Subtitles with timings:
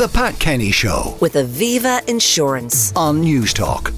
[0.00, 2.90] The Pat Kenny Show with Aviva Insurance.
[2.96, 3.92] on Newstalk.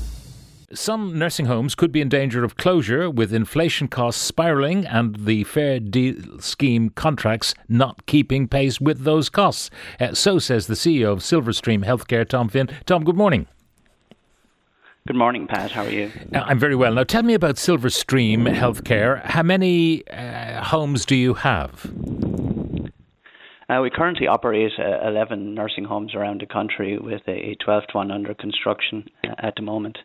[0.75, 5.45] Some nursing homes could be in danger of closure with inflation costs spiralling and the
[5.45, 9.71] Fair Deal Scheme contracts not keeping pace with those costs.
[10.01, 12.69] Uh, so says the CEO of Silverstream Healthcare, Tom Finn.
[12.85, 13.47] Tom, good morning.
[15.07, 15.71] Good morning, Pat.
[15.71, 16.11] How are you?
[16.35, 16.95] Uh, I'm very well.
[16.95, 19.25] Now, tell me about Silverstream Healthcare.
[19.25, 21.89] How many uh, homes do you have?
[23.73, 28.11] Uh, we currently operate uh, 11 nursing homes around the country with a 12th one
[28.11, 29.99] under construction uh, at the moment.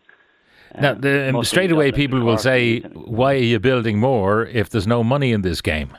[0.79, 4.69] Now, Uh, the, mostly straight away, people will say, why are you building more if
[4.69, 5.89] there's no money in this game?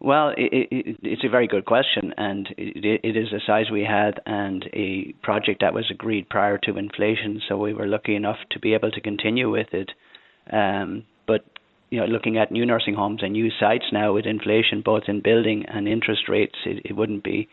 [0.00, 3.84] Well, it, it, it's a very good question, and it, it is a size we
[3.84, 7.40] had and a project that was agreed prior to inflation.
[7.48, 9.90] So we were lucky enough to be able to continue with it.
[10.50, 11.04] Um,
[11.90, 15.20] you know, looking at new nursing homes and new sites now with inflation, both in
[15.20, 17.48] building and interest rates, it, it wouldn't be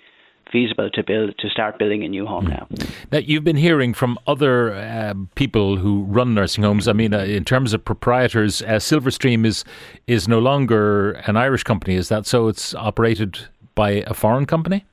[0.52, 2.68] feasible to build to start building a new home now.
[3.12, 6.88] Now, you've been hearing from other uh, people who run nursing homes.
[6.88, 9.66] I mean, uh, in terms of proprietors, uh, Silverstream is
[10.06, 11.96] is no longer an Irish company.
[11.96, 12.48] Is that so?
[12.48, 13.40] It's operated
[13.76, 14.86] by a foreign company.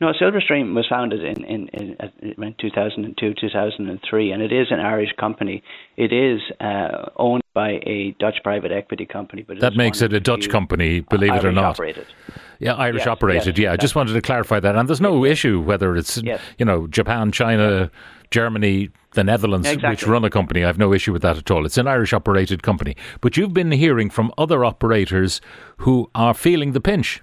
[0.00, 1.96] No, Silverstream was founded in, in, in,
[2.42, 5.62] in 2002, 2003, and it is an Irish company.
[5.96, 9.42] It is uh, owned by a Dutch private equity company.
[9.46, 11.64] But That makes it a Dutch company, believe it or Irish not.
[11.64, 12.06] Operated.
[12.58, 13.56] Yeah, Irish Yes, operated.
[13.58, 14.74] yes, yeah, I just wanted to clarify that.
[14.74, 16.16] And there's no issue whether it's
[16.58, 17.90] you know Japan, China,
[18.30, 20.64] Germany, the Netherlands, which run a company.
[20.64, 21.64] I have no issue with that at all.
[21.66, 22.96] It's an Irish operated company.
[23.20, 25.40] But you've been hearing from other operators
[25.78, 27.22] who are feeling the pinch.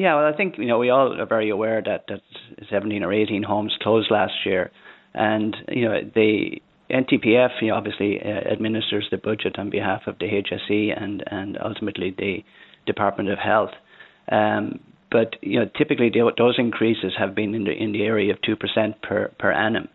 [0.00, 2.22] Yeah, well, I think you know we all are very aware that that
[2.70, 4.70] 17 or 18 homes closed last year,
[5.12, 10.18] and you know the NTPF, you know, obviously uh, administers the budget on behalf of
[10.18, 12.38] the HSE and and ultimately the
[12.86, 13.72] Department of Health.
[14.32, 14.80] Um,
[15.12, 18.40] but you know, typically the, those increases have been in the in the area of
[18.40, 19.90] two percent per per annum.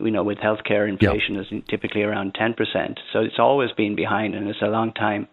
[0.00, 4.34] You know, with healthcare inflation is typically around ten percent, so it's always been behind,
[4.34, 5.28] and it's a long time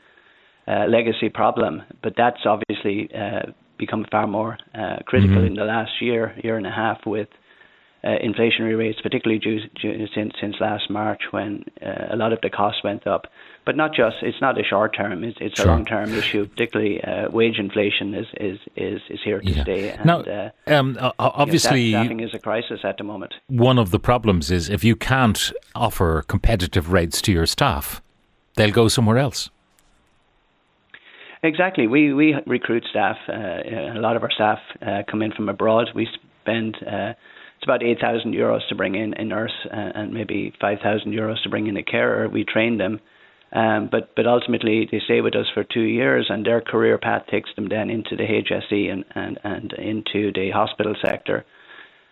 [0.68, 1.82] uh, legacy problem.
[2.04, 3.54] But that's obviously uh,
[3.86, 7.30] become far more uh, critical in the last year, year and a half, with
[8.04, 11.52] uh, inflationary rates, particularly due, due, since since last March, when
[11.88, 13.24] uh, a lot of the costs went up.
[13.68, 15.68] But not just; it's not a short term; it's, it's Sure.
[15.68, 16.42] a long term issue.
[16.54, 19.64] Particularly, uh, wage inflation is is is, is here to Yeah.
[19.66, 19.82] stay.
[19.92, 22.96] And, now, uh, um, o- o- you know, obviously, staff- staffing is a crisis at
[22.98, 23.32] the moment.
[23.70, 25.42] one of the problems is if you can't
[25.76, 28.02] offer competitive rates to your staff,
[28.56, 29.50] they'll go somewhere else.
[31.44, 31.88] Exactly.
[31.88, 33.18] We we recruit staff.
[33.28, 35.90] Uh, a lot of our staff uh, come in from abroad.
[35.96, 36.08] We
[36.44, 37.14] spend uh,
[37.58, 41.14] it's about eight thousand euros to bring in a nurse uh, and maybe five thousand
[41.14, 42.28] euros to bring in a carer.
[42.30, 43.00] We train them,
[43.54, 47.24] um, but but ultimately they stay with us for two years, and their career path
[47.32, 51.44] takes them then into the HSE and and, and into the hospital sector.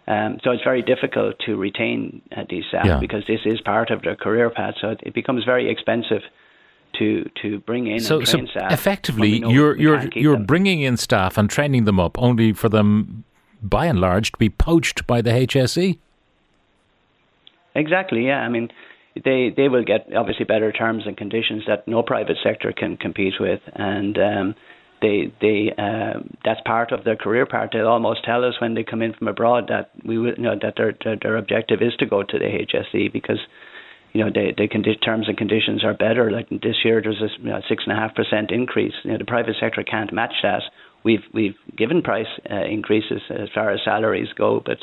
[0.07, 2.99] Um, so it's very difficult to retain uh, these staff Yeah.
[2.99, 4.73] because this is part of their career path.
[4.81, 6.23] So it, it becomes very expensive
[6.97, 8.71] to to bring in So, and so staff.
[8.71, 10.45] effectively, you're you're you're them.
[10.45, 13.23] bringing in staff and training them up only for them,
[13.61, 15.29] by and large, to be poached by the?
[15.31, 15.97] HSE.
[17.75, 18.25] Exactly.
[18.25, 18.39] Yeah.
[18.41, 18.69] I mean,
[19.23, 23.35] they they will get obviously better terms and conditions that no private sector can compete
[23.39, 24.55] with, and um,
[25.01, 27.69] they they um, that's part of their career part.
[27.73, 30.55] They'll almost tell us when they come in from abroad that we will, you know
[30.61, 33.39] that their their, their objective is to go to the HSE because.
[34.13, 36.31] You know, the, they condi- terms and conditions are better.
[36.31, 38.93] Like this year, there's a you know, six and a half percent increase.
[39.03, 40.63] You know, the private sector can't match that.
[41.03, 44.79] We've we've given price uh, increases as far as salaries go, but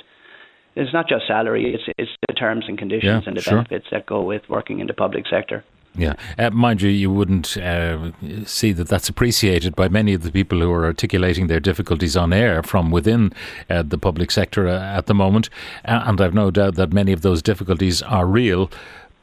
[0.76, 3.54] it's not just salary; it's it's the terms and conditions Yeah, and the sure.
[3.56, 5.65] benefits that go with working in the public sector.
[5.98, 8.10] Yeah, uh, mind you, you wouldn't uh,
[8.44, 12.34] see that that's appreciated by many of the people who are articulating their difficulties on
[12.34, 13.32] air from within
[13.70, 15.48] uh, the public sector uh, at the moment,
[15.86, 18.70] uh, and I've no doubt that many of those difficulties are real.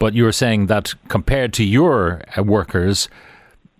[0.03, 3.08] But you're saying that compared to your uh, workers,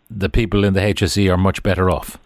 [0.10, 2.18] the people in the HSE are much better off.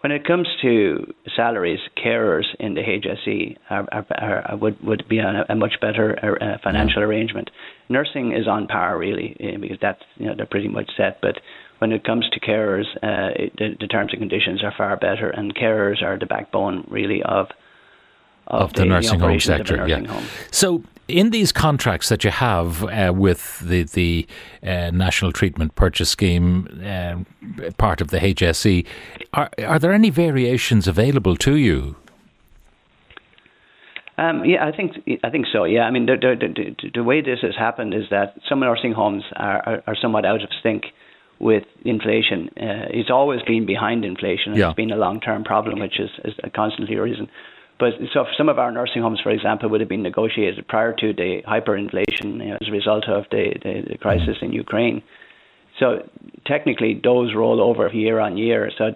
[0.00, 5.20] When it comes to salaries, carers in the HSE are, are, are, would would be
[5.20, 7.48] on a, a much better uh, financial arrangement.
[7.88, 11.20] Nursing is on par really uh, because that's you know they're pretty much set.
[11.20, 11.36] But
[11.78, 15.30] when it comes to carers, uh, it, the, the terms and conditions are far better,
[15.30, 17.46] and carers are the backbone really of
[18.46, 19.76] of the, nursing home operations of a sector.
[19.76, 20.12] nursing yeah.
[20.12, 20.24] home.
[20.50, 24.26] So, in these contracts that you have uh, with the the
[24.62, 28.86] uh, National Treatment Purchase Scheme, uh, part of the HSE,
[29.32, 31.96] are are there any variations available to you?
[34.16, 34.92] Um, yeah, I think
[35.24, 35.64] I think so.
[35.64, 38.92] Yeah, I mean the the, the, the way this has happened is that some nursing
[38.92, 40.84] homes are, are, are somewhat out of sync
[41.40, 42.48] with inflation.
[42.56, 44.52] Uh, it's always been behind inflation.
[44.52, 44.68] And yeah.
[44.68, 47.28] It's been a long-term problem, which is, is constantly arisen.
[47.78, 51.12] But so some of our nursing homes, for example, would have been negotiated prior to
[51.12, 55.02] the hyperinflation you know, as a result of the, the, the crisis in Ukraine.
[55.80, 56.08] So
[56.46, 58.70] technically, those roll over year on year.
[58.78, 58.92] So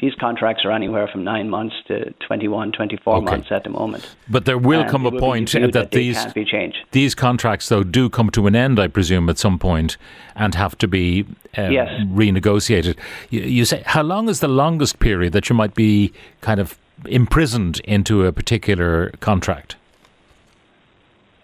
[0.00, 3.24] these contracts are anywhere from nine months to 21, 24 okay.
[3.24, 4.14] months at the moment.
[4.28, 6.78] But there will and come a point that, that these can't be changed.
[6.92, 9.96] These contracts, though, do come to an end, I presume, at some point,
[10.36, 11.26] and have to be
[11.56, 11.88] um, yes.
[12.02, 12.96] renegotiated.
[13.30, 16.78] You, you say how long is the longest period that you might be kind of
[17.06, 19.76] imprisoned into a particular contract?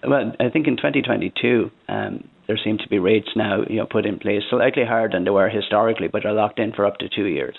[0.06, 4.06] Well, I think in 2022, um, there seem to be rates now you know, put
[4.06, 7.08] in place slightly higher than they were historically, but are locked in for up to
[7.08, 7.56] two years.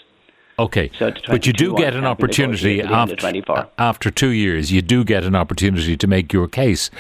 [0.58, 4.74] Okay, so but you do get an opportunity after, after two years.
[4.74, 6.92] You do get an opportunity to make your case.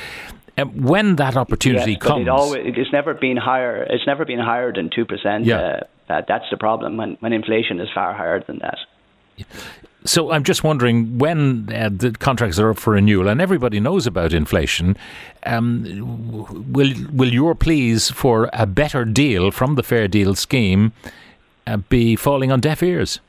[0.56, 3.84] And when that opportunity yes, comes, it always, it's never been higher.
[3.84, 5.44] It's never been higher than two percent.
[5.44, 5.82] Yeah.
[6.10, 6.96] Uh, that's the problem.
[6.96, 8.78] When when inflation is far higher than that.
[10.10, 14.08] So I'm just wondering when uh, the contracts are up for renewal, and everybody knows
[14.08, 14.98] about inflation.
[15.44, 20.94] Um, will will your pleas for a better deal from the Fair Deal scheme
[21.68, 23.20] uh, be falling on deaf ears?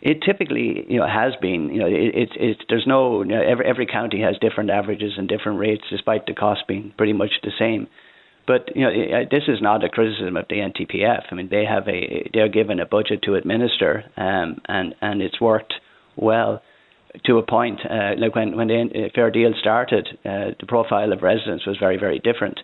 [0.00, 1.68] It typically, you know, has been.
[1.68, 5.12] You know, it's it, it, there's no you know, every every county has different averages
[5.16, 7.86] and different rates, despite the cost being pretty much the same.
[8.46, 11.22] But you know, this is not a criticism of the NTPF.
[11.30, 15.40] I mean, they have a they're given a budget to administer, um, and and it's
[15.40, 15.74] worked
[16.16, 16.62] well
[17.24, 17.80] to a point.
[17.88, 21.98] Uh, like when when the Fair Deal started, uh, the profile of residents was very
[21.98, 22.58] very different,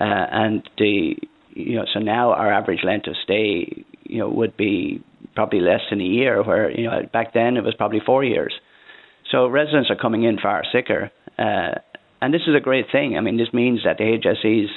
[0.00, 1.16] uh, and the
[1.50, 5.02] you know so now our average length of stay you know would be
[5.34, 8.54] probably less than a year, where you know back then it was probably four years.
[9.32, 11.80] So residents are coming in far sicker, uh,
[12.20, 13.16] and this is a great thing.
[13.16, 14.70] I mean, this means that the HSE's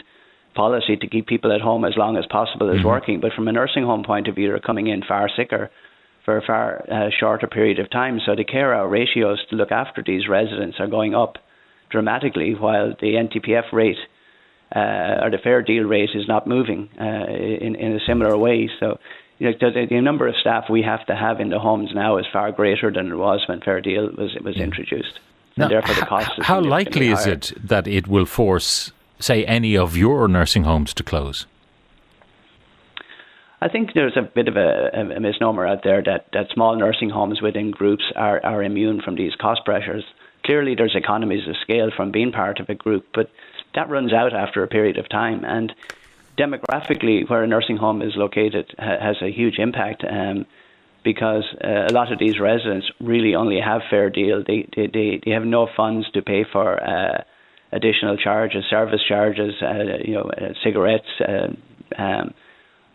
[0.54, 2.88] policy to keep people at home as long as possible is mm-hmm.
[2.88, 3.20] working.
[3.22, 5.70] But from a nursing home point of view, they're coming in far sicker
[6.26, 8.20] for a far uh, shorter period of time.
[8.26, 11.38] So the care hour ratios to look after these residents are going up
[11.90, 13.98] dramatically, while the NTPF rate
[14.76, 18.70] uh, or the fair deal rate is not moving uh, in in a similar way.
[18.80, 19.00] So.
[19.40, 22.20] You know, the, the number of staff we have to have in the homes now
[22.20, 25.20] is far greater than it was when Fair Deal was was introduced.
[25.58, 29.78] Now, and therefore the cost how likely is it that it will force say, any
[29.78, 31.46] of your nursing homes to close?
[33.62, 37.12] I think there's a bit of a, a, misnomer out there that, that small nursing
[37.12, 40.04] homes within groups are, are immune from these cost pressures.
[40.44, 43.30] Clearly, there's economies of scale from being part of a group, but
[43.76, 45.46] that runs out after a period of time.
[45.46, 45.74] And
[46.40, 50.48] demographically, where a nursing home is located ha- has a huge impact um,
[51.04, 54.44] because uh, a lot of these residents really only have fair deal.
[54.46, 56.82] They, they, they, they have no funds to pay for.
[56.84, 57.24] Uh,
[57.72, 61.48] additional charges, service charges, uh, you know, uh, cigarettes, uh,
[62.02, 62.34] um,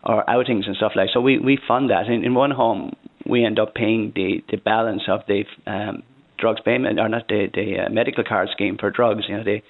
[0.04, 1.08] or outings and stuff like.
[1.12, 2.06] So we we fund that.
[2.06, 2.94] In, in one home,
[3.26, 6.02] we end up paying the the balance of the um,
[6.38, 9.24] drugs payment, or not the the uh, medical card scheme for drugs.
[9.28, 9.62] You know, they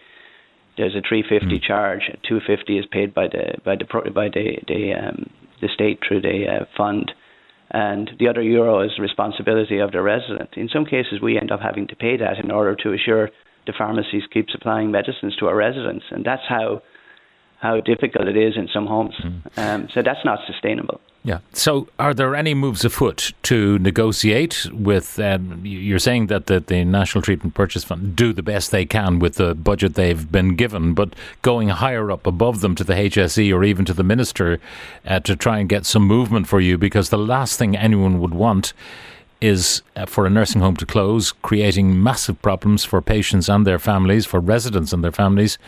[0.77, 1.63] there's a 350 mm.
[1.67, 5.31] charge, 250 is paid by the by the by the the um,
[5.61, 7.13] the state through the uh, fund,
[7.71, 10.51] and the other euro is responsibility of the resident.
[10.57, 13.31] In some cases, we end up having to pay that in order to assure
[13.67, 16.83] the pharmacies keep supplying medicines to our residents, and that's how
[17.59, 19.15] how difficult it is in some homes.
[19.17, 19.59] Mm.
[19.59, 21.01] Um, so that's not sustainable.
[21.27, 21.41] Yeah.
[21.53, 25.19] So, are there any moves afoot to negotiate with?
[25.19, 29.19] Um, you're saying that the, the National Treatment Purchase Fund do the best they can
[29.19, 33.53] with the budget they've been given, but going higher up above them to the HSE
[33.53, 34.61] or even to the minister
[35.05, 38.35] uh, to try and get some movement for you, because the last thing anyone would
[38.35, 38.73] want
[39.41, 43.79] is uh, for a nursing home to close, creating massive problems for patients and their
[43.79, 45.59] families, for residents and their families,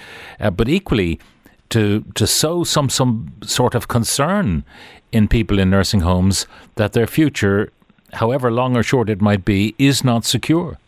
[0.41, 1.19] uh, but equally
[1.71, 4.65] to to sow some some sort of concern
[5.13, 6.47] in people in nursing homes
[6.77, 7.71] that their future,
[8.15, 10.79] however long or short it might be, is not secure.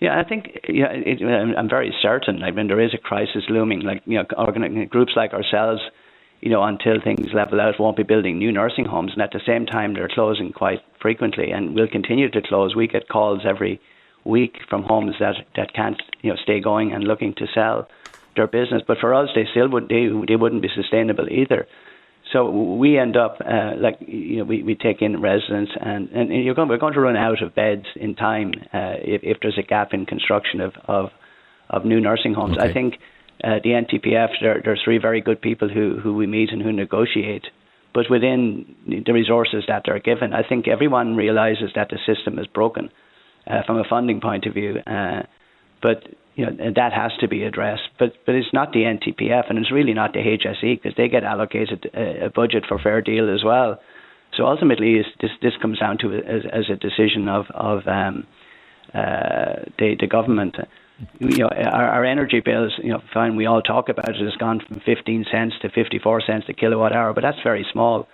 [0.00, 1.20] Yeah, I think yeah, it,
[1.56, 2.42] I'm very certain.
[2.42, 3.80] I mean, there is a crisis looming.
[3.80, 5.82] Like you know, groups like ourselves
[6.40, 9.12] you know, until things level out, won't be building new nursing homes.
[9.12, 12.74] And at the same time, they're closing quite frequently and will continue to close.
[12.74, 13.80] We get calls every
[14.24, 17.88] week from homes that, that can't, you know, stay going and looking to sell
[18.36, 18.82] their business.
[18.86, 21.66] But for us, they still would they they wouldn't be sustainable either.
[22.32, 26.44] So we end up uh, like you know we, we take in residents and, and
[26.44, 29.58] you're going we're going to run out of beds in time uh, if if there's
[29.58, 31.10] a gap in construction of of,
[31.68, 32.56] of new nursing homes.
[32.56, 32.68] Okay.
[32.68, 32.98] I think
[33.42, 36.62] uh, the NTPF, there, there are three very good people who, who we meet and
[36.62, 37.46] who negotiate.
[37.92, 42.46] But within the resources that they're given, I think everyone realizes that the system is
[42.46, 42.90] broken
[43.46, 44.76] uh, from a funding point of view.
[44.86, 45.22] Uh,
[45.82, 46.04] but
[46.36, 47.88] you know, that has to be addressed.
[47.98, 51.24] But but it's not the NTPF, and it's really not the HSE because they get
[51.24, 53.80] allocated a, a, budget for fair deal as well.
[54.36, 58.26] So ultimately, this this comes down to as, as a decision of of um,
[58.94, 60.56] uh, the the government.
[61.18, 62.72] You know, our, our energy bills.
[62.82, 63.36] You know, fine.
[63.36, 64.16] We all talk about it.
[64.16, 68.08] Has gone from 15 cents to 54 cents a kilowatt hour, but that's very small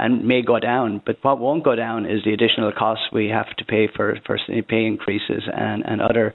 [0.00, 1.02] and may go down.
[1.04, 4.38] But what won't go down is the additional costs we have to pay for, for
[4.68, 6.34] pay increases and, and other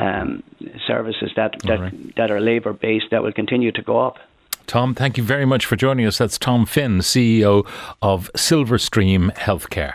[0.00, 0.42] um,
[0.86, 2.16] services that that, right.
[2.16, 4.16] that are labour based that will continue to go up.
[4.66, 6.18] Tom, thank you very much for joining us.
[6.18, 7.66] That's Tom Finn, CEO
[8.02, 9.94] of Silverstream Healthcare.